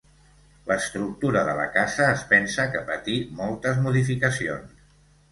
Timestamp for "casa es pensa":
1.75-2.65